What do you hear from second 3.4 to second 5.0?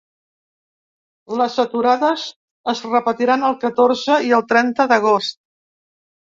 el catorze i el trenta